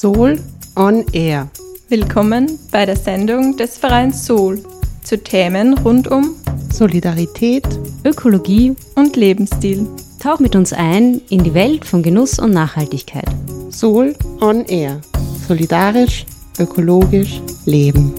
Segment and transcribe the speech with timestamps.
[0.00, 0.38] Soul
[0.76, 1.50] on Air.
[1.88, 4.62] Willkommen bei der Sendung des Vereins Soul
[5.02, 6.36] zu Themen rund um
[6.72, 7.66] Solidarität,
[8.04, 9.88] Ökologie und Lebensstil.
[10.22, 13.28] Tauch mit uns ein in die Welt von Genuss und Nachhaltigkeit.
[13.70, 15.00] Soul on Air.
[15.48, 16.26] Solidarisch,
[16.60, 18.14] ökologisch, leben.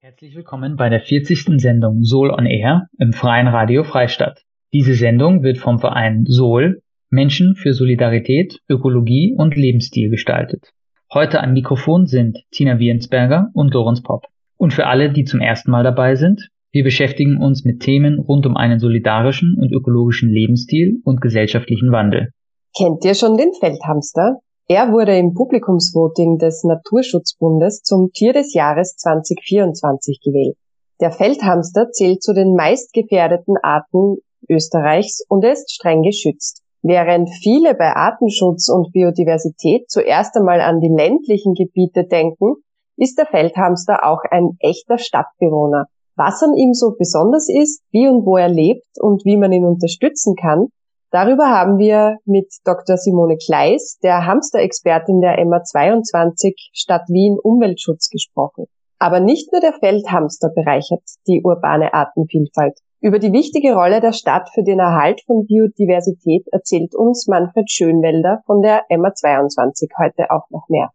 [0.00, 1.60] Herzlich willkommen bei der 40.
[1.60, 4.46] Sendung Soul on Air im Freien Radio Freistadt.
[4.74, 10.72] Diese Sendung wird vom Verein Soul Menschen für Solidarität, Ökologie und Lebensstil gestaltet.
[11.12, 14.24] Heute am Mikrofon sind Tina Wiensberger und Lorenz Popp.
[14.56, 18.46] Und für alle, die zum ersten Mal dabei sind, wir beschäftigen uns mit Themen rund
[18.46, 22.30] um einen solidarischen und ökologischen Lebensstil und gesellschaftlichen Wandel.
[22.76, 24.40] Kennt ihr schon den Feldhamster?
[24.66, 30.56] Er wurde im Publikumsvoting des Naturschutzbundes zum Tier des Jahres 2024 gewählt.
[31.00, 34.16] Der Feldhamster zählt zu den meistgefährdeten Arten
[34.48, 36.62] Österreichs und ist streng geschützt.
[36.82, 42.56] Während viele bei Artenschutz und Biodiversität zuerst einmal an die ländlichen Gebiete denken,
[42.96, 45.86] ist der Feldhamster auch ein echter Stadtbewohner.
[46.16, 49.64] Was an ihm so besonders ist, wie und wo er lebt und wie man ihn
[49.64, 50.68] unterstützen kann,
[51.10, 52.96] darüber haben wir mit Dr.
[52.96, 58.66] Simone Kleis, der Hamsterexpertin der MA22 Stadt Wien Umweltschutz gesprochen.
[58.98, 62.78] Aber nicht nur der Feldhamster bereichert die urbane Artenvielfalt.
[63.04, 68.40] Über die wichtige Rolle der Stadt für den Erhalt von Biodiversität erzählt uns Manfred Schönwelder
[68.46, 70.88] von der MA22 heute auch noch mehr.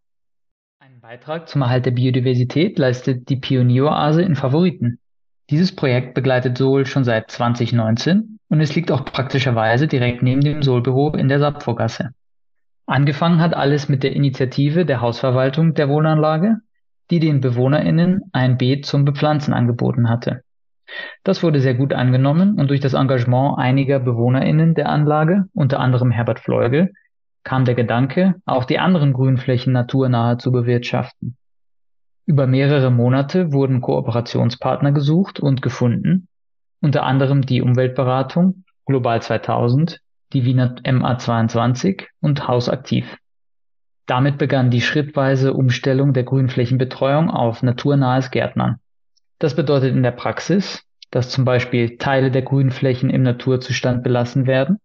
[0.79, 4.97] Einen Beitrag zum Erhalt der Biodiversität leistet die Pionieroase in Favoriten.
[5.51, 10.63] Dieses Projekt begleitet Sol schon seit 2019 und es liegt auch praktischerweise direkt neben dem
[10.63, 12.09] Sol-Büro in der Sapfogasse.
[12.87, 16.55] Angefangen hat alles mit der Initiative der Hausverwaltung der Wohnanlage,
[17.11, 20.41] die den BewohnerInnen ein Beet zum Bepflanzen angeboten hatte.
[21.23, 26.11] Das wurde sehr gut angenommen und durch das Engagement einiger BewohnerInnen der Anlage, unter anderem
[26.11, 26.93] Herbert Fleugel,
[27.43, 31.37] kam der Gedanke, auch die anderen Grünflächen naturnahe zu bewirtschaften.
[32.25, 36.27] Über mehrere Monate wurden Kooperationspartner gesucht und gefunden,
[36.81, 39.99] unter anderem die Umweltberatung, Global 2000,
[40.33, 43.17] die Wiener MA22 und Hausaktiv.
[44.05, 48.79] Damit begann die schrittweise Umstellung der Grünflächenbetreuung auf naturnahes Gärtnern.
[49.39, 54.79] Das bedeutet in der Praxis, dass zum Beispiel Teile der Grünflächen im Naturzustand belassen werden,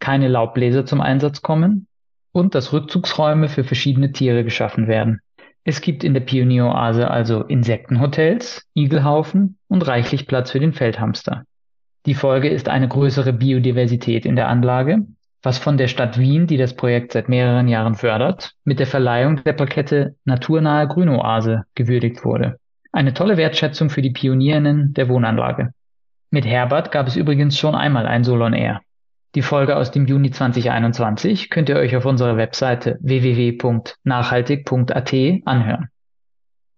[0.00, 1.86] keine Laubbläser zum Einsatz kommen
[2.32, 5.20] und dass Rückzugsräume für verschiedene Tiere geschaffen werden.
[5.64, 11.44] Es gibt in der Pionieroase also Insektenhotels, Igelhaufen und reichlich Platz für den Feldhamster.
[12.06, 15.00] Die Folge ist eine größere Biodiversität in der Anlage,
[15.42, 19.44] was von der Stadt Wien, die das Projekt seit mehreren Jahren fördert, mit der Verleihung
[19.44, 22.58] der Plakette Naturnahe Grünoase gewürdigt wurde.
[22.92, 25.72] Eine tolle Wertschätzung für die Pionierinnen der Wohnanlage.
[26.30, 28.80] Mit Herbert gab es übrigens schon einmal ein Solon Air.
[29.34, 35.88] Die Folge aus dem Juni 2021 könnt ihr euch auf unserer Webseite www.nachhaltig.at anhören.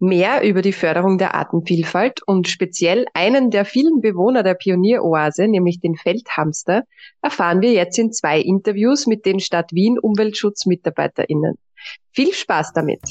[0.02, 5.78] Mehr über die Förderung der Artenvielfalt und speziell einen der vielen Bewohner der Pionieroase, nämlich
[5.78, 6.84] den Feldhamster,
[7.22, 11.56] erfahren wir jetzt in zwei Interviews mit den Stadt Wien Umweltschutzmitarbeiterinnen.
[12.12, 13.02] Viel Spaß damit!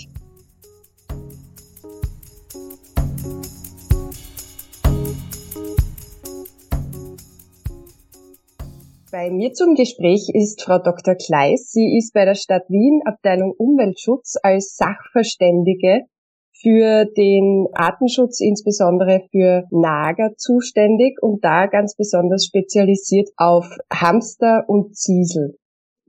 [9.12, 11.16] Bei mir zum Gespräch ist Frau Dr.
[11.16, 11.72] Kleis.
[11.72, 16.06] Sie ist bei der Stadt Wien Abteilung Umweltschutz als Sachverständige
[16.53, 24.96] für den Artenschutz, insbesondere für Nager zuständig und da ganz besonders spezialisiert auf Hamster und
[24.96, 25.58] Ziesel.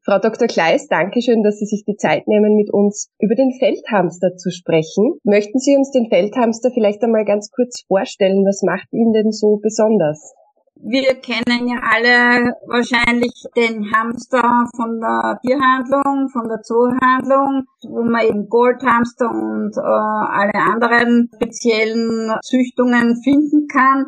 [0.04, 0.46] Frau Dr.
[0.46, 4.50] Kleis, danke schön, dass Sie sich die Zeit nehmen, mit uns über den Feldhamster zu
[4.50, 5.14] sprechen.
[5.24, 8.44] Möchten Sie uns den Feldhamster vielleicht einmal ganz kurz vorstellen?
[8.44, 10.34] Was macht ihn denn so besonders?
[10.82, 18.24] Wir kennen ja alle wahrscheinlich den Hamster von der Tierhandlung, von der Zoohandlung, wo man
[18.24, 24.06] eben Goldhamster und äh, alle anderen speziellen Züchtungen finden kann.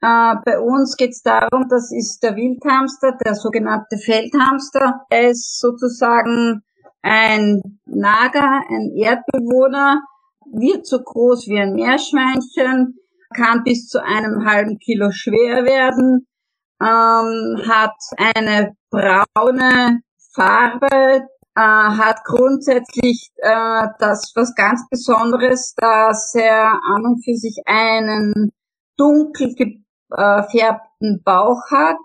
[0.00, 5.04] Äh, bei uns geht es darum, das ist der Wildhamster, der sogenannte Feldhamster.
[5.10, 6.62] Er ist sozusagen
[7.02, 10.02] ein Nager, ein Erdbewohner,
[10.52, 12.98] wird so groß wie ein Meerschweinchen,
[13.34, 16.26] kann bis zu einem halben Kilo schwer werden,
[16.80, 20.00] ähm, hat eine braune
[20.34, 21.26] Farbe,
[21.56, 28.50] äh, hat grundsätzlich äh, das was ganz Besonderes, dass er an und für sich einen
[28.96, 31.98] dunkel gefärbten Bauch hat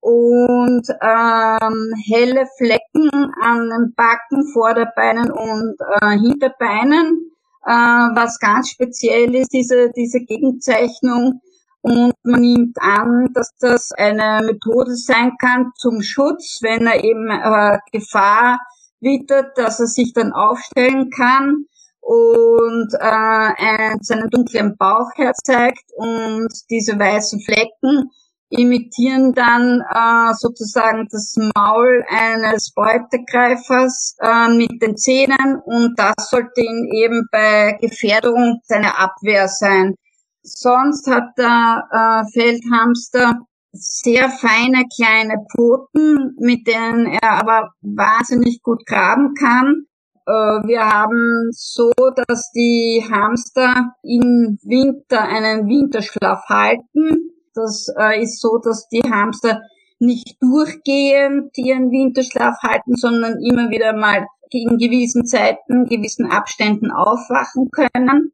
[0.00, 3.10] und ähm, helle Flecken
[3.42, 7.32] an den Backen, Vorderbeinen und äh, Hinterbeinen.
[7.68, 11.42] Äh, was ganz speziell ist, diese, diese Gegenzeichnung.
[11.82, 17.28] Und man nimmt an, dass das eine Methode sein kann zum Schutz, wenn er eben
[17.28, 18.58] äh, Gefahr
[19.00, 21.66] wittert, dass er sich dann aufstellen kann
[22.00, 28.10] und äh, einen, seinen dunklen Bauch herzeigt und diese weißen Flecken
[28.50, 36.60] imitieren dann äh, sozusagen das Maul eines Beutegreifers äh, mit den Zähnen und das sollte
[36.60, 39.94] ihn eben bei Gefährdung seine Abwehr sein.
[40.42, 43.34] Sonst hat der äh, Feldhamster
[43.72, 49.84] sehr feine kleine Pfoten, mit denen er aber wahnsinnig gut graben kann.
[50.26, 50.32] Äh,
[50.66, 51.92] wir haben so,
[52.26, 57.37] dass die Hamster im Winter einen Winterschlaf halten.
[57.58, 59.62] Das äh, ist so, dass die Hamster
[59.98, 67.68] nicht durchgehend ihren Winterschlaf halten, sondern immer wieder mal in gewissen Zeiten, gewissen Abständen aufwachen
[67.72, 68.32] können.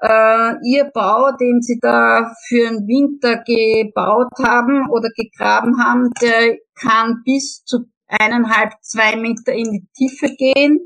[0.00, 6.56] Äh, ihr Bau, den sie da für den Winter gebaut haben oder gegraben haben, der
[6.74, 10.80] kann bis zu eineinhalb, zwei Meter in die Tiefe gehen,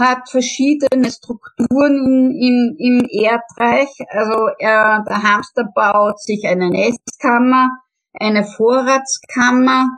[0.00, 3.90] hat verschiedene Strukturen in, im Erdreich.
[4.08, 7.68] Also er, der Hamster baut sich eine Nestkammer,
[8.14, 9.88] eine Vorratskammer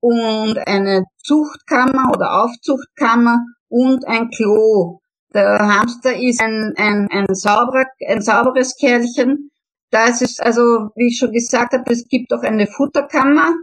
[0.00, 5.00] und eine Zuchtkammer oder Aufzuchtkammer und ein Klo.
[5.34, 9.50] Der Hamster ist ein, ein, ein, sauberer, ein sauberes Kerlchen.
[9.90, 13.54] Das ist also, wie ich schon gesagt habe, es gibt auch eine Futterkammer.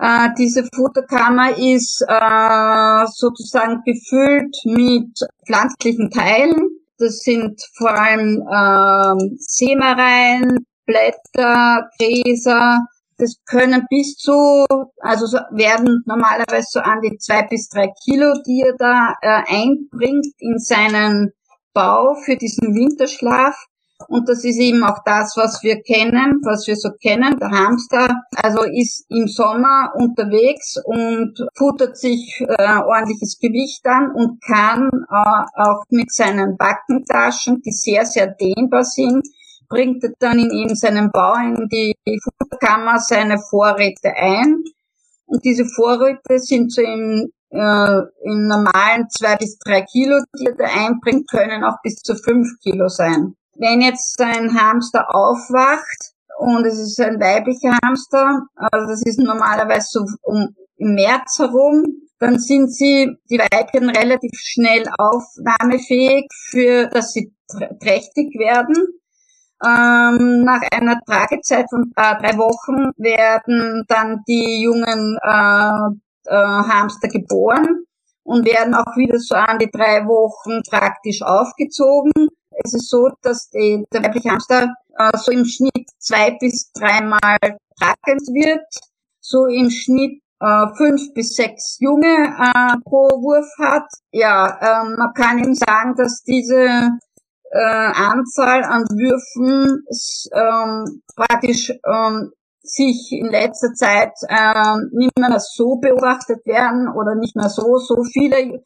[0.00, 6.70] Äh, diese Futterkammer ist äh, sozusagen gefüllt mit pflanzlichen Teilen.
[6.98, 12.86] Das sind vor allem äh, Sämereien, Blätter, Gräser,
[13.18, 14.64] das können bis zu,
[15.00, 19.42] also so werden normalerweise so an die zwei bis drei Kilo, die er da äh,
[19.46, 21.32] einbringt in seinen
[21.74, 23.56] Bau für diesen Winterschlaf.
[24.06, 27.36] Und das ist eben auch das, was wir kennen, was wir so kennen.
[27.40, 34.40] Der Hamster, also ist im Sommer unterwegs und futtert sich äh, ordentliches Gewicht an und
[34.44, 39.26] kann äh, auch mit seinen Backentaschen, die sehr, sehr dehnbar sind,
[39.68, 44.62] bringt er dann in, in seinem Bau in die Futterkammer seine Vorräte ein.
[45.26, 50.54] Und diese Vorräte sind so im, äh, im normalen zwei bis drei Kilo, die er
[50.54, 53.34] da einbringt, können auch bis zu fünf Kilo sein.
[53.58, 59.88] Wenn jetzt ein Hamster aufwacht und es ist ein weiblicher Hamster, also das ist normalerweise
[59.90, 61.84] so um, im März herum,
[62.20, 67.34] dann sind sie, die Weibchen, relativ schnell aufnahmefähig, für, dass sie
[67.80, 68.76] trächtig werden.
[69.64, 77.08] Ähm, nach einer Tragezeit von äh, drei Wochen werden dann die jungen äh, äh, Hamster
[77.08, 77.84] geboren
[78.22, 82.12] und werden auch wieder so an die drei Wochen praktisch aufgezogen.
[82.64, 87.38] Es ist so, dass die, der weibliche Hamster äh, so im Schnitt zwei bis dreimal
[87.78, 88.64] tragend wird,
[89.20, 93.88] so im Schnitt äh, fünf bis sechs Junge äh, pro Wurf hat.
[94.12, 96.90] Ja, ähm, man kann ihm sagen, dass diese
[97.50, 99.84] äh, Anzahl an Würfen
[100.32, 102.32] ähm, praktisch ähm,
[102.62, 108.04] sich in letzter Zeit ähm, nicht mehr so beobachtet werden oder nicht mehr so so
[108.04, 108.62] viele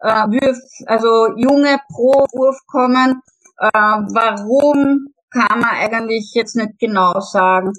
[0.00, 3.22] äh, Würf, also Junge pro Wurf kommen.
[3.58, 7.72] Äh, warum kann man eigentlich jetzt nicht genau sagen.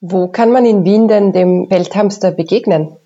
[0.00, 2.96] Wo kann man in Wien denn dem Feldhamster begegnen?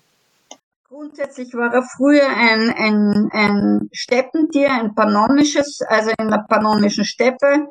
[0.87, 7.67] Grundsätzlich war er früher ein, ein, ein Steppentier, ein pannonisches, also in der pannonischen Steppe,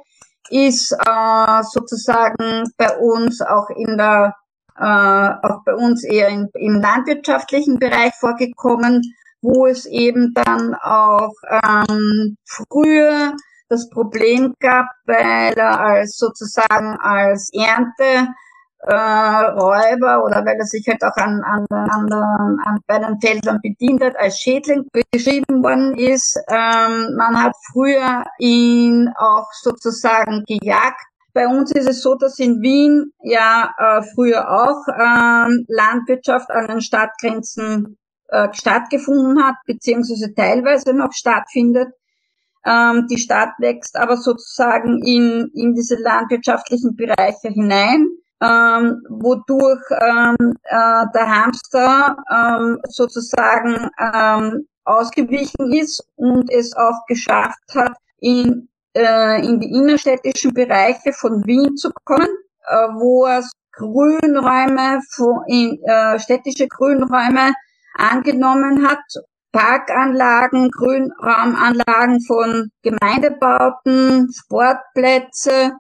[0.51, 4.35] ist äh, sozusagen bei uns auch in der,
[4.77, 9.03] äh, auch bei uns eher in, im landwirtschaftlichen Bereich vorgekommen,
[9.41, 13.35] wo es eben dann auch ähm, früher
[13.73, 18.29] das Problem gab, weil er als sozusagen als Ernte
[18.85, 23.61] äh, Räuber oder weil er sich halt auch an, an, an, an, bei den Feldern
[23.63, 26.37] bedient hat, als Schädling beschrieben worden ist.
[26.49, 31.01] Ähm, man hat früher ihn auch sozusagen gejagt.
[31.33, 36.67] Bei uns ist es so, dass in Wien ja äh, früher auch ähm, Landwirtschaft an
[36.67, 37.97] den Stadtgrenzen
[38.29, 41.89] äh, stattgefunden hat, beziehungsweise teilweise noch stattfindet.
[42.65, 48.07] Ähm, die Stadt wächst aber sozusagen in, in diese landwirtschaftlichen Bereiche hinein
[48.43, 57.75] ähm, wodurch ähm, äh, der Hamster ähm, sozusagen ähm, ausgewichen ist und es auch geschafft
[57.75, 62.29] hat, in, äh, in die innerstädtischen Bereiche von Wien zu kommen,
[62.67, 65.01] äh, wo es Grünräume,
[65.47, 67.53] in, äh, städtische Grünräume
[67.95, 69.05] angenommen hat,
[69.53, 75.73] Parkanlagen, Grünraumanlagen von Gemeindebauten, Sportplätze,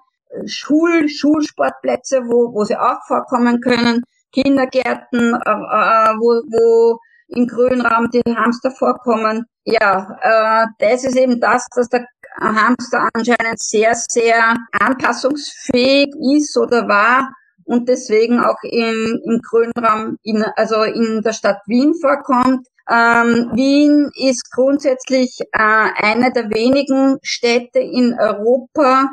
[0.47, 4.03] Schul, Schulsportplätze, wo, wo sie auch vorkommen können,
[4.33, 6.99] Kindergärten, äh, äh, wo, wo
[7.29, 9.47] im Grünraum die Hamster vorkommen.
[9.65, 12.07] Ja, äh, das ist eben das, dass der
[12.41, 17.33] Hamster anscheinend sehr, sehr anpassungsfähig ist oder war
[17.65, 22.67] und deswegen auch im, im Grünraum, in, also in der Stadt Wien vorkommt.
[22.93, 29.09] Ähm, Wien ist grundsätzlich äh, eine der wenigen Städte in Europa,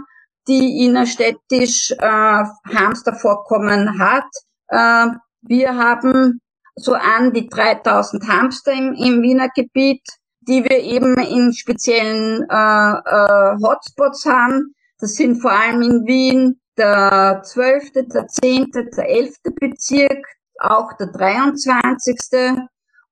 [0.50, 2.44] die innerstädtisch äh,
[2.76, 4.28] Hamstervorkommen hat.
[4.68, 5.08] Äh,
[5.44, 6.42] wir haben
[6.76, 10.04] so an die 3000 Hamster im, im Wiener Gebiet,
[10.42, 14.74] die wir eben in speziellen äh, äh, Hotspots haben.
[15.00, 19.36] Das sind vor allem in Wien der 12., der 10., der 11.
[19.58, 20.26] Bezirk,
[20.60, 22.18] auch der 23.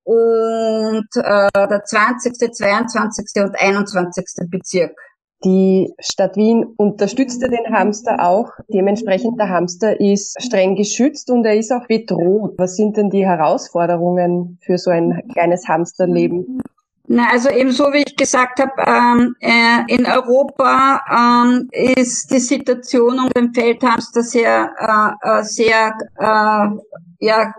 [0.08, 3.44] und äh, der 20., 22.
[3.44, 4.50] und 21.
[4.50, 4.96] Bezirk.
[5.44, 8.50] Die Stadt Wien unterstützte den Hamster auch.
[8.70, 12.56] Dementsprechend der Hamster ist streng geschützt und er ist auch bedroht.
[12.58, 16.62] Was sind denn die Herausforderungen für so ein kleines Hamsterleben?
[17.10, 22.40] Na, also eben so wie ich gesagt habe, ähm, äh, in Europa ähm, ist die
[22.40, 27.54] Situation um den Feldhamster sehr, äh, äh, sehr, äh, ja,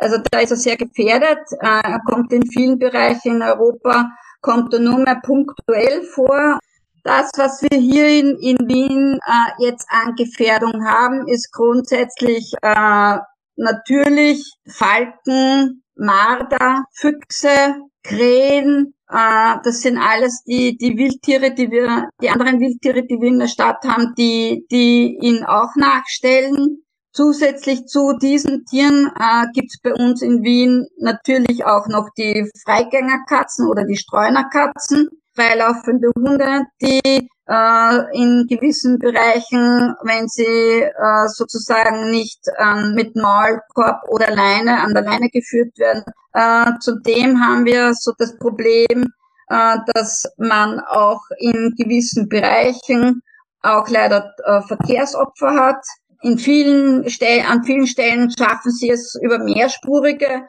[0.00, 1.40] also da ist er sehr gefährdet.
[1.60, 6.58] Äh, er kommt in vielen Bereichen in Europa, kommt er nur mehr punktuell vor.
[7.04, 13.18] Das, was wir hier in, in Wien äh, jetzt an Gefährdung haben, ist grundsätzlich äh,
[13.56, 18.94] natürlich Falken, Marder, Füchse, Krähen.
[19.08, 23.38] Äh, das sind alles die, die Wildtiere, die wir, die anderen Wildtiere, die wir in
[23.38, 26.82] der Stadt haben, die, die ihn auch nachstellen.
[27.20, 32.50] Zusätzlich zu diesen Tieren äh, gibt es bei uns in Wien natürlich auch noch die
[32.64, 42.10] Freigängerkatzen oder die Streunerkatzen freilaufende Hunde, die äh, in gewissen Bereichen, wenn sie äh, sozusagen
[42.10, 46.04] nicht äh, mit Maulkorb oder Leine an der Leine geführt werden.
[46.32, 49.12] Äh, zudem haben wir so das Problem,
[49.48, 53.20] äh, dass man auch in gewissen Bereichen
[53.60, 55.84] auch leider äh, Verkehrsopfer hat.
[56.22, 60.42] In vielen Stellen, an vielen Stellen schaffen sie es über mehrspurige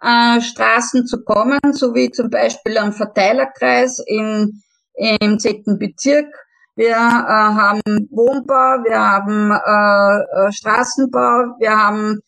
[0.00, 4.62] äh, Straßen zu kommen, so wie zum Beispiel am Verteilerkreis im,
[4.94, 5.78] im 10.
[5.78, 6.26] Bezirk.
[6.76, 12.20] Wir äh, haben Wohnbau, wir haben äh, äh, Straßenbau, wir haben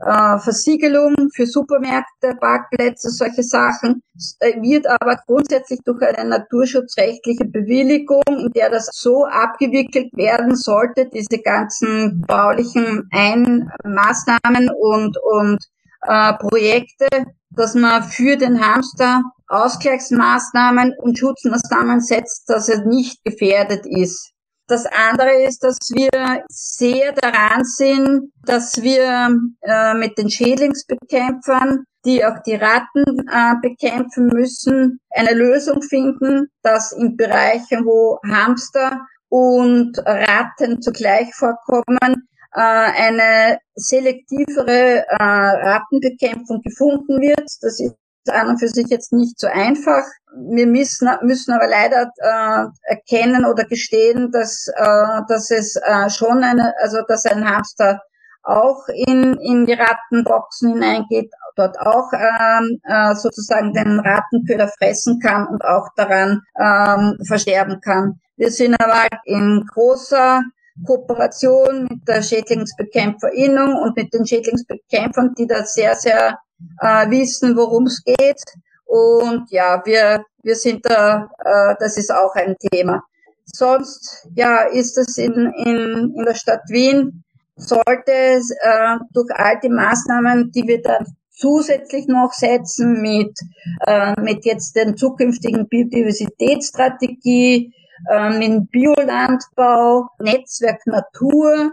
[0.00, 4.02] äh, Versiegelung für Supermärkte, Parkplätze, solche Sachen,
[4.40, 11.08] äh, wird aber grundsätzlich durch eine naturschutzrechtliche Bewilligung, in der das so abgewickelt werden sollte,
[11.08, 15.58] diese ganzen baulichen Einmaßnahmen und, und
[16.02, 17.06] äh, Projekte,
[17.50, 24.33] dass man für den Hamster Ausgleichsmaßnahmen und Schutzmaßnahmen setzt, dass er nicht gefährdet ist.
[24.66, 32.24] Das andere ist, dass wir sehr daran sind, dass wir äh, mit den Schädlingsbekämpfern, die
[32.24, 39.98] auch die Ratten äh, bekämpfen müssen, eine Lösung finden, dass in Bereichen, wo Hamster und
[39.98, 47.48] Ratten zugleich vorkommen, äh, eine selektivere äh, Rattenbekämpfung gefunden wird.
[47.60, 47.96] Das ist
[48.30, 50.04] an und für sich jetzt nicht so einfach.
[50.36, 56.42] Wir müssen, müssen aber leider äh, erkennen oder gestehen, dass, äh, dass es äh, schon
[56.42, 58.00] eine, also dass ein Hamster
[58.42, 65.46] auch in, in die Rattenboxen hineingeht, dort auch ähm, äh, sozusagen den Rattenköder fressen kann
[65.46, 68.20] und auch daran ähm, versterben kann.
[68.36, 70.42] Wir sind aber in großer
[70.84, 76.38] Kooperation mit der Schädlingsbekämpferinnung und mit den Schädlingsbekämpfern, die da sehr, sehr
[76.80, 78.40] äh, wissen, worum es geht.
[78.84, 83.02] Und ja, wir, wir sind da, äh, das ist auch ein Thema.
[83.46, 87.24] Sonst, ja, ist es in, in, in der Stadt Wien,
[87.56, 93.38] sollte es äh, durch all die Maßnahmen, die wir dann zusätzlich noch setzen mit,
[93.86, 97.72] äh, mit jetzt den zukünftigen Biodiversitätsstrategie,
[98.10, 101.72] äh, mit Biolandbau, Netzwerk Natur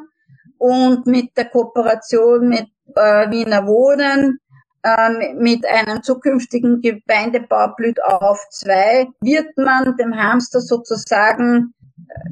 [0.57, 4.39] und mit der Kooperation mit äh, Wiener Wohnen,
[4.83, 11.73] äh, mit einem zukünftigen Gemeindebau blüht auf zwei, wird man dem Hamster sozusagen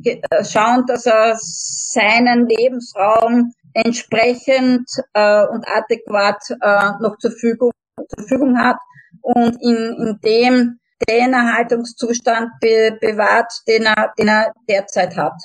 [0.04, 7.72] äh, äh, schauen, dass er seinen Lebensraum entsprechend äh, und adäquat äh, noch zur Verfügung,
[7.98, 8.78] zur Verfügung hat
[9.22, 15.40] und in, in dem den Erhaltungszustand be bewahrt, den er, den er derzeit hat.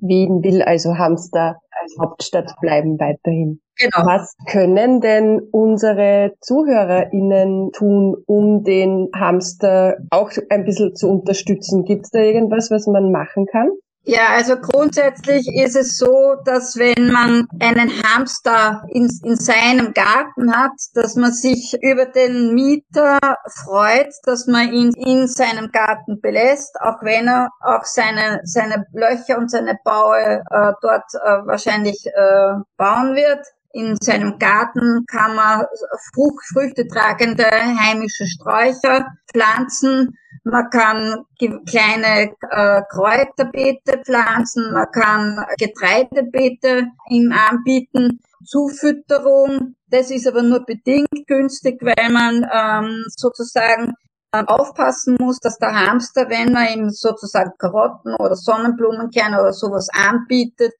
[0.00, 3.60] Wien will also Hamster als Hauptstadt bleiben weiterhin.
[3.76, 4.06] Genau.
[4.06, 11.84] Was können denn unsere ZuhörerInnen tun, um den Hamster auch ein bisschen zu unterstützen?
[11.84, 13.70] Gibt es da irgendwas, was man machen kann?
[14.06, 20.54] Ja, also grundsätzlich ist es so, dass wenn man einen Hamster in, in seinem Garten
[20.54, 23.18] hat, dass man sich über den Mieter
[23.64, 29.38] freut, dass man ihn in seinem Garten belässt, auch wenn er auch seine, seine Löcher
[29.38, 33.46] und seine Baue äh, dort äh, wahrscheinlich äh, bauen wird.
[33.72, 35.64] In seinem Garten kann man
[36.12, 41.24] Frucht, früchtetragende heimische Sträucher pflanzen man kann
[41.66, 49.74] kleine äh, Kräuterbeete pflanzen, man kann Getreidebeete ihm anbieten, Zufütterung.
[49.88, 53.94] Das ist aber nur bedingt günstig, weil man ähm, sozusagen
[54.32, 59.88] äh, aufpassen muss, dass der Hamster, wenn man ihm sozusagen Karotten oder Sonnenblumenkerne oder sowas
[59.92, 60.72] anbietet,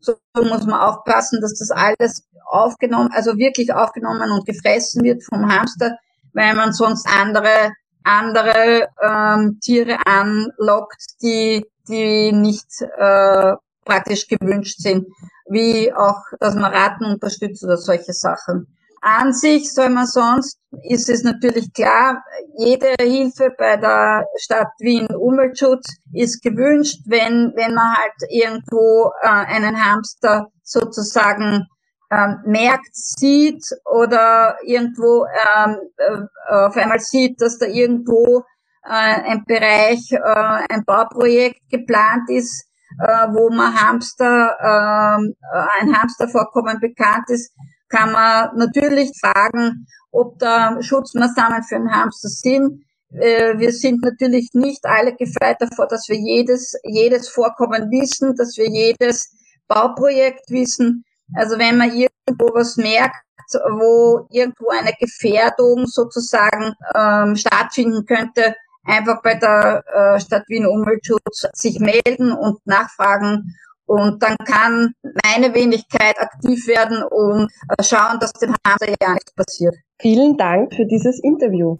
[0.00, 5.46] so muss man aufpassen, dass das alles aufgenommen, also wirklich aufgenommen und gefressen wird vom
[5.52, 5.98] Hamster,
[6.32, 7.72] weil man sonst andere
[8.04, 13.52] andere ähm, Tiere anlockt, die, die nicht äh,
[13.84, 15.06] praktisch gewünscht sind,
[15.48, 18.66] wie auch, dass man Ratten unterstützt oder solche Sachen.
[19.02, 22.22] An sich soll man sonst, ist es natürlich klar,
[22.58, 29.26] jede Hilfe bei der Stadt Wien Umweltschutz ist gewünscht, wenn, wenn man halt irgendwo äh,
[29.26, 31.66] einen Hamster sozusagen
[32.10, 38.44] ähm, merkt, sieht oder irgendwo ähm, äh, auf einmal sieht, dass da irgendwo
[38.84, 42.66] äh, ein Bereich, äh, ein Bauprojekt geplant ist,
[42.98, 47.52] äh, wo man Hamster, ähm, äh, ein Hamstervorkommen bekannt ist,
[47.88, 52.84] kann man natürlich fragen, ob da Schutzmaßnahmen für einen Hamster sind.
[53.12, 58.56] Äh, wir sind natürlich nicht alle gefeit davor, dass wir jedes, jedes Vorkommen wissen, dass
[58.56, 59.30] wir jedes
[59.68, 61.04] Bauprojekt wissen.
[61.34, 63.16] Also wenn man irgendwo was merkt,
[63.52, 71.46] wo irgendwo eine Gefährdung sozusagen ähm, stattfinden könnte, einfach bei der äh, Stadt Wien Umweltschutz
[71.52, 73.54] sich melden und nachfragen.
[73.86, 74.92] Und dann kann
[75.24, 79.74] meine Wenigkeit aktiv werden und äh, schauen, dass dem Hamster ja nichts passiert.
[79.98, 81.76] Vielen Dank für dieses Interview.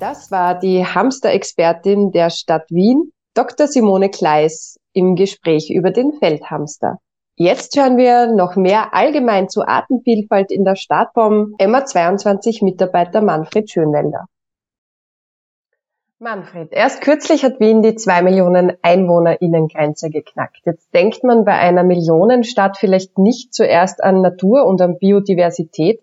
[0.00, 3.66] Das war die Hamster-Expertin der Stadt Wien, Dr.
[3.66, 6.96] Simone Kleis, im Gespräch über den Feldhamster.
[7.36, 14.24] Jetzt hören wir noch mehr allgemein zur Artenvielfalt in der Stadt vom MA22-Mitarbeiter Manfred Schönwälder.
[16.18, 20.62] Manfred, erst kürzlich hat Wien die zwei Millionen EinwohnerInnen-Grenze geknackt.
[20.64, 26.00] Jetzt denkt man bei einer Millionenstadt vielleicht nicht zuerst an Natur und an Biodiversität,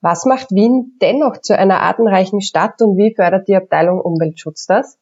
[0.00, 4.98] was macht Wien dennoch zu einer artenreichen Stadt und wie fördert die Abteilung Umweltschutz das?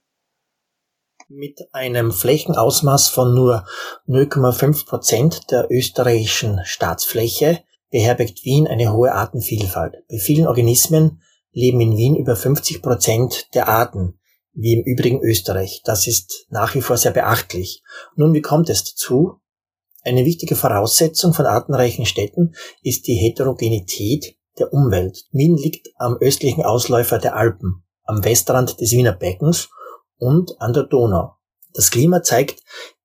[1.29, 3.65] Mit einem Flächenausmaß von nur
[4.07, 9.95] 0,5 Prozent der österreichischen Staatsfläche beherbergt Wien eine hohe Artenvielfalt.
[10.09, 14.19] Bei vielen Organismen leben in Wien über 50 Prozent der Arten,
[14.53, 15.81] wie im übrigen Österreich.
[15.85, 17.83] Das ist nach wie vor sehr beachtlich.
[18.17, 19.41] Nun, wie kommt es dazu?
[20.03, 25.25] Eine wichtige Voraussetzung von artenreichen Städten ist die Heterogenität der Umwelt.
[25.33, 29.69] Wien liegt am östlichen Ausläufer der Alpen, am Westrand des Wiener Beckens
[30.17, 31.35] und an der Donau.
[31.73, 32.63] Das Klima zeigt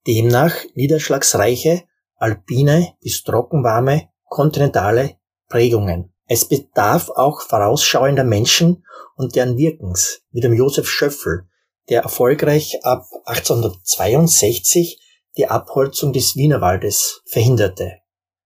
[0.07, 1.83] demnach niederschlagsreiche,
[2.15, 6.13] alpine bis trockenwarme, kontinentale Prägungen.
[6.27, 8.85] Es bedarf auch vorausschauender Menschen
[9.15, 11.47] und deren Wirkens, wie dem Josef Schöffel,
[11.89, 15.01] der erfolgreich ab 1862
[15.37, 17.93] die Abholzung des Wienerwaldes verhinderte.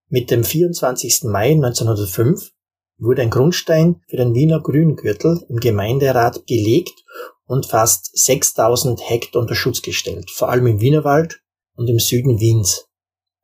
[0.07, 1.23] Mit dem 24.
[1.23, 2.52] Mai 1905
[2.97, 7.03] wurde ein Grundstein für den Wiener Grüngürtel im Gemeinderat gelegt
[7.45, 11.41] und fast 6000 Hektar unter Schutz gestellt, vor allem im Wienerwald
[11.75, 12.87] und im Süden Wiens.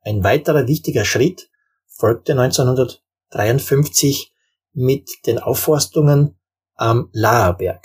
[0.02, 1.50] Ein weiterer wichtiger Schritt
[1.86, 4.32] folgte 1953
[4.72, 6.38] mit den Aufforstungen
[6.74, 7.84] am Laherberg.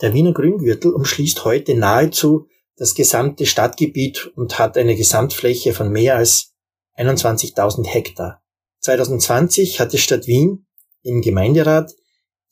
[0.00, 6.14] Der Wiener Grüngürtel umschließt heute nahezu das gesamte Stadtgebiet und hat eine Gesamtfläche von mehr
[6.16, 6.54] als
[6.96, 8.40] 21.000 Hektar.
[8.80, 10.67] 2020 hat die Stadt Wien
[11.08, 11.94] im Gemeinderat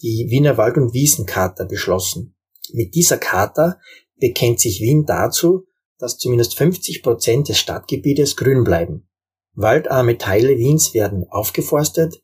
[0.02, 2.34] die Wiener Wald- und Wiesencharta beschlossen.
[2.72, 3.78] Mit dieser Charta
[4.18, 5.66] bekennt sich Wien dazu,
[5.98, 9.08] dass zumindest 50 Prozent des Stadtgebietes grün bleiben.
[9.54, 12.22] Waldarme Teile Wiens werden aufgeforstet,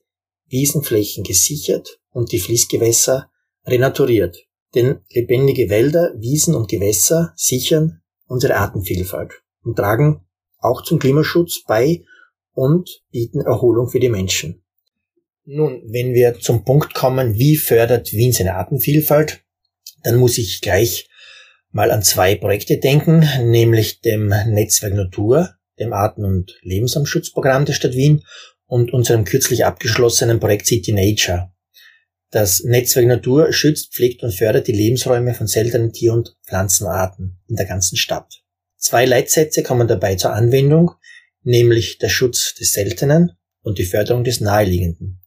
[0.48, 3.30] Wiesenflächen gesichert und die Fließgewässer
[3.64, 4.46] renaturiert.
[4.74, 10.26] Denn lebendige Wälder, Wiesen und Gewässer sichern unsere Artenvielfalt und tragen
[10.58, 12.04] auch zum Klimaschutz bei
[12.52, 14.61] und bieten Erholung für die Menschen.
[15.44, 19.42] Nun, wenn wir zum Punkt kommen, wie fördert Wien seine Artenvielfalt,
[20.04, 21.08] dann muss ich gleich
[21.72, 27.94] mal an zwei Projekte denken, nämlich dem Netzwerk Natur, dem Arten- und Lebensraumschutzprogramm der Stadt
[27.94, 28.22] Wien
[28.66, 31.52] und unserem kürzlich abgeschlossenen Projekt City Nature.
[32.30, 37.56] Das Netzwerk Natur schützt, pflegt und fördert die Lebensräume von seltenen Tier- und Pflanzenarten in
[37.56, 38.42] der ganzen Stadt.
[38.76, 40.92] Zwei Leitsätze kommen dabei zur Anwendung,
[41.42, 45.21] nämlich der Schutz des Seltenen und die Förderung des Naheliegenden.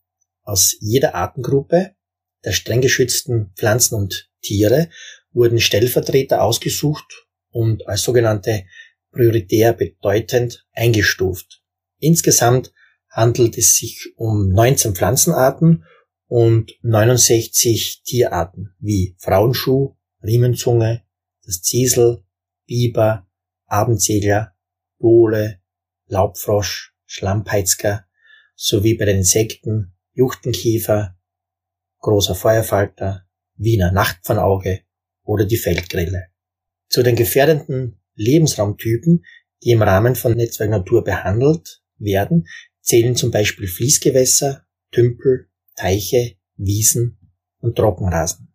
[0.45, 1.95] Aus jeder Artengruppe
[2.45, 4.89] der streng geschützten Pflanzen und Tiere
[5.31, 8.65] wurden Stellvertreter ausgesucht und als sogenannte
[9.12, 11.63] prioritär bedeutend eingestuft.
[11.99, 12.71] Insgesamt
[13.10, 15.86] handelt es sich um 19 Pflanzenarten
[16.27, 21.03] und 69 Tierarten wie Frauenschuh, Riemenzunge,
[21.43, 22.23] das Ziesel,
[22.67, 23.27] Biber,
[23.65, 24.53] Abendsegler,
[24.99, 25.60] Bohle,
[26.08, 28.05] Laubfrosch, Schlammpeitzger
[28.55, 31.15] sowie bei den Insekten Juchtenkiefer,
[31.99, 33.25] großer Feuerfalter,
[33.58, 34.82] Wiener Nachtpfannauge
[35.23, 36.28] oder die Feldgrille.
[36.89, 39.25] Zu den gefährdenden Lebensraumtypen,
[39.63, 42.47] die im Rahmen von Netzwerk Natur behandelt werden,
[42.82, 47.17] zählen zum Beispiel Fließgewässer, Tümpel, Teiche, Wiesen
[47.60, 48.54] und Trockenrasen.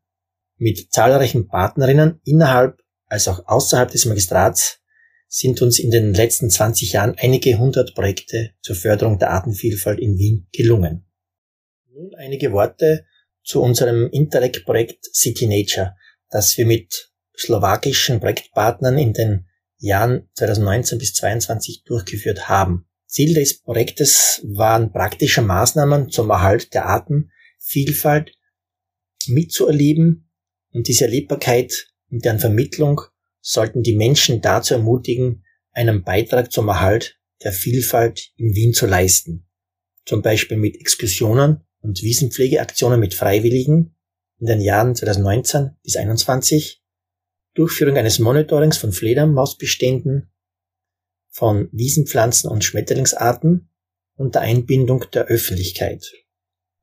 [0.56, 4.80] Mit zahlreichen Partnerinnen innerhalb als auch außerhalb des Magistrats
[5.26, 10.16] sind uns in den letzten 20 Jahren einige hundert Projekte zur Förderung der Artenvielfalt in
[10.18, 11.09] Wien gelungen.
[12.00, 13.04] Nun einige Worte
[13.44, 15.96] zu unserem Interreg-Projekt City Nature,
[16.30, 22.86] das wir mit slowakischen Projektpartnern in den Jahren 2019 bis 2022 durchgeführt haben.
[23.04, 28.32] Ziel des Projektes waren praktische Maßnahmen zum Erhalt der Artenvielfalt
[29.26, 30.30] mitzuerleben
[30.72, 33.02] und diese Erlebbarkeit und deren Vermittlung
[33.42, 39.46] sollten die Menschen dazu ermutigen, einen Beitrag zum Erhalt der Vielfalt in Wien zu leisten.
[40.06, 43.94] Zum Beispiel mit Exkursionen und Wiesenpflegeaktionen mit Freiwilligen
[44.38, 46.82] in den Jahren 2019 bis 2021,
[47.54, 50.30] Durchführung eines Monitorings von Fledermausbeständen
[51.28, 53.70] von Wiesenpflanzen und Schmetterlingsarten
[54.16, 56.12] unter Einbindung der Öffentlichkeit.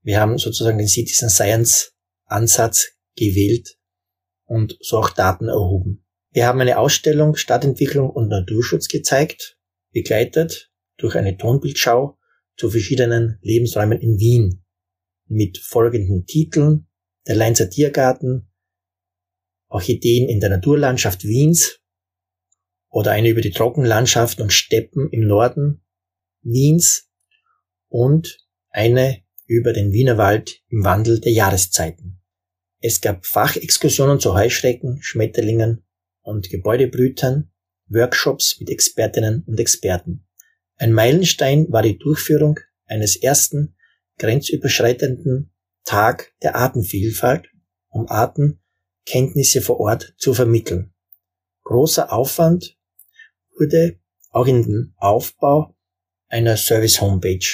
[0.02, 1.94] Wir haben sozusagen den Citizen Science
[2.26, 3.78] Ansatz gewählt
[4.46, 6.06] und so auch Daten erhoben.
[6.32, 9.58] Wir haben eine Ausstellung Stadtentwicklung und Naturschutz gezeigt,
[9.92, 12.18] begleitet durch eine Tonbildschau
[12.56, 14.64] zu verschiedenen Lebensräumen in Wien
[15.28, 16.88] mit folgenden Titeln
[17.28, 18.50] Der Leinzer Tiergarten,
[19.70, 21.80] Orchideen in der Naturlandschaft Wiens,
[22.90, 25.84] oder eine über die Trockenlandschaften und Steppen im Norden
[26.42, 27.10] Wiens
[27.90, 28.38] und
[28.70, 32.22] eine über den Wienerwald im Wandel der Jahreszeiten.
[32.80, 35.86] Es gab Fachexkursionen zu Heuschrecken, Schmetterlingen
[36.22, 37.52] und Gebäudebrütern,
[37.88, 40.28] Workshops mit Expertinnen und Experten.
[40.76, 43.77] Ein Meilenstein war die Durchführung eines ersten
[44.18, 45.54] grenzüberschreitenden
[45.86, 47.50] Tag der Artenvielfalt,
[47.90, 50.94] um Artenkenntnisse vor Ort zu vermitteln.
[51.64, 52.78] Großer Aufwand
[53.58, 54.00] wurde
[54.30, 55.76] auch in den Aufbau
[56.28, 57.48] einer Service-Homepage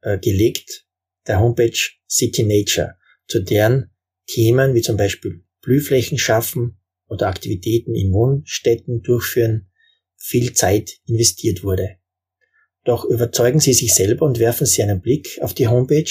[0.00, 0.86] äh, gelegt,
[1.26, 3.90] der Homepage City Nature, zu deren
[4.26, 9.70] Themen wie zum Beispiel Blühflächen schaffen oder Aktivitäten in Wohnstätten durchführen
[10.16, 11.98] viel Zeit investiert wurde.
[12.88, 16.10] Doch überzeugen Sie sich selber und werfen Sie einen Blick auf die Homepage.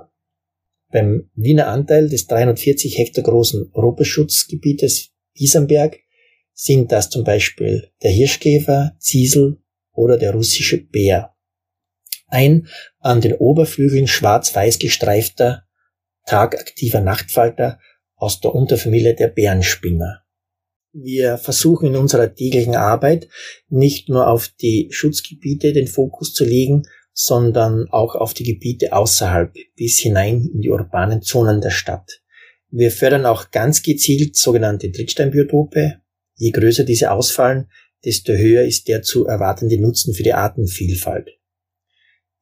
[0.89, 5.99] Beim Wiener Anteil des 340 Hektar großen Europaschutzgebietes Wiesenberg
[6.53, 11.36] sind das zum Beispiel der Hirschkäfer, Ziesel oder der russische Bär.
[12.27, 12.67] Ein
[12.99, 15.67] an den Oberflügeln schwarz-weiß gestreifter,
[16.25, 17.80] tagaktiver Nachtfalter
[18.15, 20.23] aus der Unterfamilie der Bärenspinner.
[20.93, 23.28] Wir versuchen in unserer täglichen Arbeit
[23.69, 29.54] nicht nur auf die Schutzgebiete den Fokus zu legen, sondern auch auf die Gebiete außerhalb
[29.76, 32.21] bis hinein in die urbanen Zonen der Stadt.
[32.69, 36.02] Wir fördern auch ganz gezielt sogenannte Trittsteinbiotope,
[36.38, 37.67] Je größer diese ausfallen,
[38.06, 41.30] desto höher ist der zu erwartende Nutzen für die Artenvielfalt.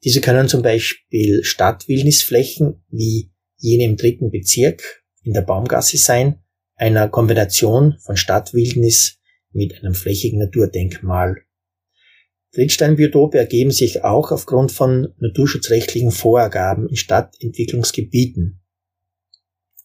[0.04, 6.44] Diese können zum Beispiel Stadtwildnisflächen wie jene im dritten Bezirk in der Baumgasse sein,
[6.76, 9.20] einer Kombination von Stadtwildnis
[9.52, 11.44] mit einem flächigen Naturdenkmal.
[12.54, 18.62] Trittsteinbiotope ergeben sich auch aufgrund von naturschutzrechtlichen Vorgaben in Stadtentwicklungsgebieten.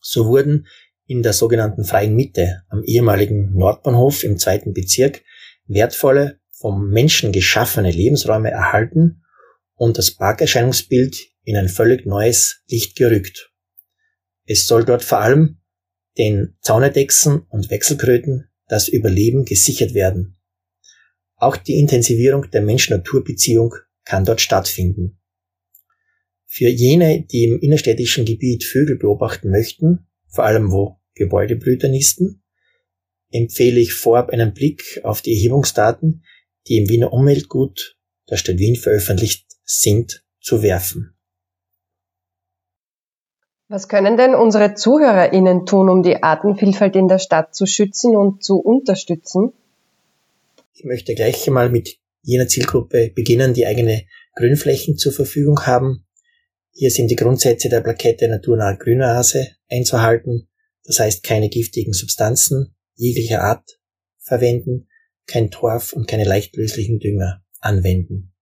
[0.00, 0.66] So wurden
[1.07, 5.22] in der sogenannten Freien Mitte am ehemaligen Nordbahnhof im zweiten Bezirk
[5.66, 9.22] wertvolle, vom Menschen geschaffene Lebensräume erhalten
[9.74, 13.50] und das Parkerscheinungsbild in ein völlig neues Licht gerückt.
[14.44, 15.60] Es soll dort vor allem
[16.21, 20.37] den Zaunedechsen und Wechselkröten das Überleben gesichert werden.
[21.37, 25.19] Auch die Intensivierung der Mensch-Natur-Beziehung kann dort stattfinden.
[26.45, 32.43] Für jene, die im innerstädtischen Gebiet Vögel beobachten möchten, vor allem wo Gebäudebrüter nisten,
[33.31, 36.23] empfehle ich vorab einen Blick auf die Erhebungsdaten,
[36.69, 37.97] die im Wiener Umweltgut
[38.29, 41.17] der Stadt Wien veröffentlicht sind, zu werfen.
[43.73, 48.43] Was können denn unsere ZuhörerInnen tun, um die Artenvielfalt in der Stadt zu schützen und
[48.43, 49.53] zu unterstützen?
[50.75, 56.05] Ich möchte gleich einmal mit jener Zielgruppe beginnen, die eigene Grünflächen zur Verfügung haben.
[56.73, 60.49] Hier sind die Grundsätze der Plakette naturnahe Grünase einzuhalten.
[60.83, 63.79] Das heißt, keine giftigen Substanzen jeglicher Art
[64.19, 64.89] verwenden,
[65.29, 68.33] kein Torf und keine leichtlöslichen Dünger anwenden.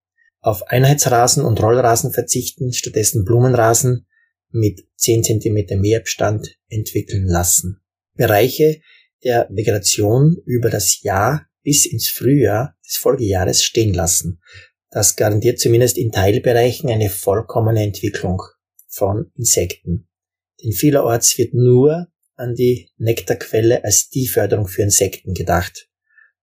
[0.40, 4.06] Auf Einheitsrasen und Rollrasen verzichten, stattdessen Blumenrasen
[4.50, 7.80] mit 10 cm Mehrabstand entwickeln lassen.
[8.14, 8.80] Bereiche
[9.24, 14.40] der Vegetation über das Jahr bis ins Frühjahr des Folgejahres stehen lassen.
[14.90, 18.42] Das garantiert zumindest in Teilbereichen eine vollkommene Entwicklung
[18.86, 20.08] von Insekten.
[20.62, 25.88] Denn vielerorts wird nur an die Nektarquelle als die Förderung für Insekten gedacht.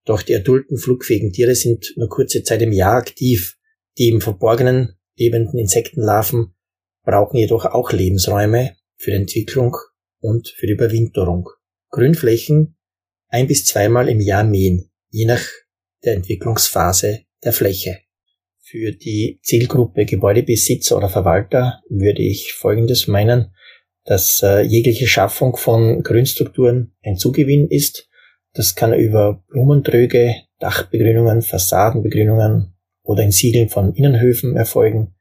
[0.06, 3.58] Doch die adulten flugfähigen Tiere sind nur kurze Zeit im Jahr aktiv.
[3.98, 6.55] Die im Verborgenen lebenden Insektenlarven
[7.06, 9.76] brauchen jedoch auch Lebensräume für Entwicklung
[10.20, 11.50] und für die Überwinterung.
[11.90, 12.76] Grünflächen
[13.30, 15.44] ein bis zweimal im Jahr mähen, je nach
[16.04, 18.00] der Entwicklungsphase der Fläche.
[18.62, 23.54] Für die Zielgruppe Gebäudebesitzer oder Verwalter würde ich Folgendes meinen,
[24.06, 28.08] dass äh, jegliche Schaffung von Grünstrukturen ein Zugewinn ist.
[28.54, 35.15] Das kann über Blumentröge, Dachbegrünungen, Fassadenbegrünungen oder ein Siegeln von Innenhöfen erfolgen.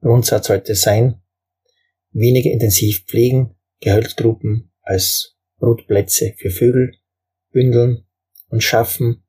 [0.00, 1.22] Grundsatz sollte sein,
[2.12, 6.92] weniger intensiv pflegen, Gehölzgruppen als Brutplätze für Vögel
[7.50, 8.06] bündeln
[8.48, 9.24] und schaffen,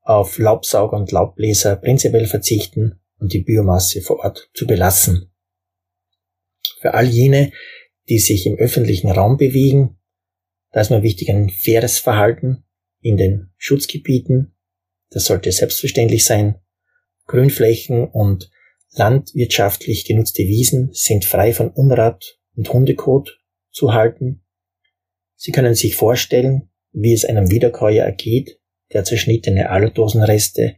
[0.00, 5.32] auf Laubsauger und Laubbläser prinzipiell verzichten und die Biomasse vor Ort zu belassen.
[6.80, 7.52] Für all jene,
[8.08, 10.00] die sich im öffentlichen Raum bewegen,
[10.72, 12.64] da ist mir wichtig ein faires Verhalten
[13.00, 14.56] in den Schutzgebieten.
[15.10, 16.58] Das sollte selbstverständlich sein.
[17.26, 18.50] Grünflächen und
[18.94, 24.44] Landwirtschaftlich genutzte Wiesen sind frei von Unrat und Hundekot zu halten.
[25.34, 28.60] Sie können sich vorstellen, wie es einem Wiederkäuer ergeht,
[28.92, 30.76] der zerschnittene Aludosenreste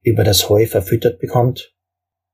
[0.00, 1.74] über das Heu verfüttert bekommt.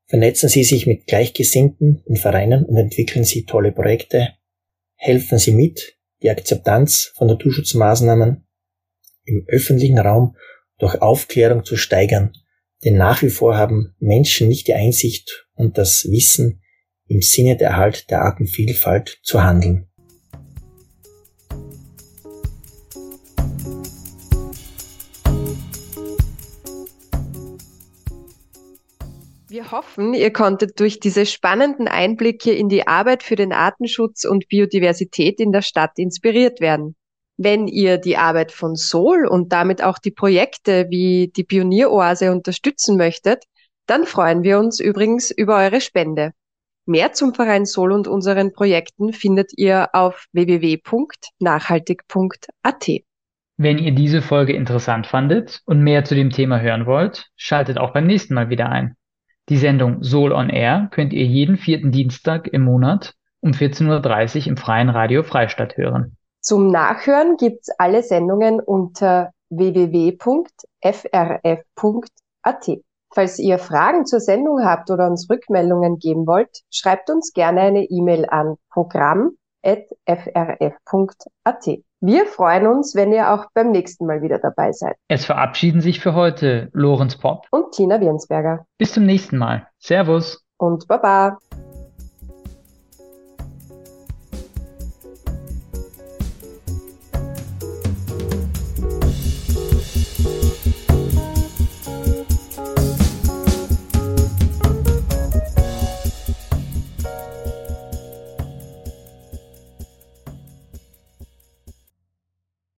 [0.05, 4.29] Vernetzen Sie sich mit Gleichgesinnten in Vereinen und entwickeln Sie tolle Projekte.
[4.95, 8.47] Helfen Sie mit, die Akzeptanz von Naturschutzmaßnahmen
[9.25, 10.37] im öffentlichen Raum
[10.79, 12.33] durch Aufklärung zu steigern
[12.83, 16.61] denn nach wie vor haben Menschen nicht die Einsicht und das Wissen,
[17.07, 19.89] im Sinne der Erhalt der Artenvielfalt zu handeln.
[29.49, 34.47] Wir hoffen, ihr konntet durch diese spannenden Einblicke in die Arbeit für den Artenschutz und
[34.47, 36.95] Biodiversität in der Stadt inspiriert werden.
[37.41, 42.97] Wenn ihr die Arbeit von Sol und damit auch die Projekte wie die Pionieroase unterstützen
[42.97, 43.45] möchtet,
[43.85, 46.33] dann freuen wir uns übrigens über eure Spende.
[46.85, 52.87] Mehr zum Verein Sol und unseren Projekten findet ihr auf www.nachhaltig.at.
[53.55, 57.93] Wenn ihr diese Folge interessant fandet und mehr zu dem Thema hören wollt, schaltet auch
[57.93, 58.97] beim nächsten Mal wieder ein.
[59.47, 64.47] Die Sendung Sol on Air könnt ihr jeden vierten Dienstag im Monat um 14.30 Uhr
[64.47, 66.17] im freien Radio Freistadt hören.
[66.41, 70.19] Zum Nachhören gibt's alle Sendungen unter www.frf.at.
[73.11, 77.83] Falls ihr Fragen zur Sendung habt oder uns Rückmeldungen geben wollt, schreibt uns gerne eine
[77.85, 79.33] E-Mail an programm.frf.at.
[82.01, 84.95] Wir freuen uns, wenn ihr auch beim nächsten Mal wieder dabei seid.
[85.09, 88.65] Es verabschieden sich für heute Lorenz Popp und Tina Wirnsberger.
[88.77, 89.67] Bis zum nächsten Mal.
[89.79, 91.39] Servus und Baba.